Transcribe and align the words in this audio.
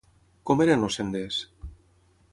Com 0.49 0.63
eren 0.65 0.87
els 0.87 0.97
senders? 1.01 1.39